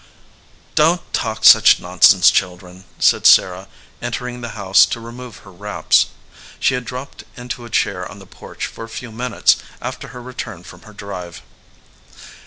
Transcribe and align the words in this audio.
"Don 0.73 0.97
t 0.97 1.03
talk 1.13 1.45
such 1.45 1.79
nonsense, 1.79 2.31
children," 2.31 2.85
said 2.97 3.27
Sarah, 3.27 3.67
entering 4.01 4.41
the 4.41 4.57
house 4.57 4.87
to 4.87 4.99
remove 4.99 5.37
her 5.45 5.51
wraps. 5.51 6.07
She 6.59 6.73
had 6.73 6.85
dropped 6.85 7.23
into 7.37 7.65
a 7.65 7.69
chair 7.69 8.09
on 8.09 8.17
the 8.17 8.25
porch 8.25 8.65
for 8.65 8.83
a 8.83 8.89
few 8.89 9.11
minutes 9.11 9.57
after 9.79 10.07
her 10.07 10.21
return 10.23 10.63
from 10.63 10.81
her 10.89 10.93
drive. 10.93 11.43